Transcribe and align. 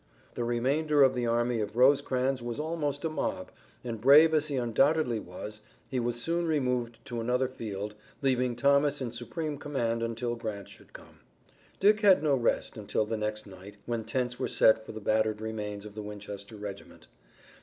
The 0.33 0.43
remainder 0.43 1.03
of 1.03 1.13
the 1.13 1.27
army 1.27 1.59
of 1.59 1.75
Rosecrans 1.75 2.41
was 2.41 2.59
almost 2.59 3.05
a 3.05 3.09
mob, 3.09 3.51
and 3.83 4.01
brave 4.01 4.33
as 4.33 4.47
he 4.47 4.55
undoubtedly 4.55 5.19
was 5.19 5.61
he 5.91 5.99
was 5.99 6.19
soon 6.19 6.47
removed 6.47 6.97
to 7.05 7.21
another 7.21 7.47
field, 7.47 7.93
leaving 8.23 8.55
Thomas 8.55 8.99
in 8.99 9.11
supreme 9.11 9.59
command 9.59 10.01
until 10.01 10.35
Grant 10.35 10.67
should 10.69 10.91
come. 10.93 11.19
Dick 11.79 11.99
had 11.99 12.23
no 12.23 12.33
rest 12.35 12.77
until 12.77 13.05
the 13.05 13.15
next 13.15 13.45
night, 13.45 13.75
when 13.85 14.03
tents 14.03 14.39
were 14.39 14.47
set 14.47 14.83
for 14.83 14.91
the 14.91 15.01
battered 15.01 15.39
remains 15.39 15.85
of 15.85 15.93
the 15.93 16.01
Winchester 16.01 16.55
regiment. 16.55 17.05